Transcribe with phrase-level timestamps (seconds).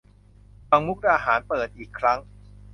[0.69, 2.19] ฝั่งมุกดาหาร เปิดอีกครั้ง